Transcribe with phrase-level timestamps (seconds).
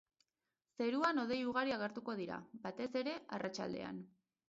[0.83, 4.07] Zeruan hodei ugari agertuko dira, batez ere, arratsaldean.